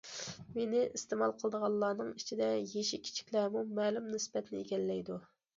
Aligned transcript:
مېنى 0.53 0.79
ئىستېمال 0.99 1.33
قىلىدىغانلارنىڭ 1.41 2.09
ئىچىدە 2.21 2.49
يېشى 2.73 3.01
كىچىكلەرمۇ 3.09 3.63
مەلۇم 3.81 4.09
نىسبەتنى 4.17 4.65
ئىگىلەيدۇ. 4.65 5.21